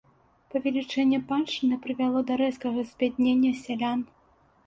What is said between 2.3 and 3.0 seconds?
да рэзкага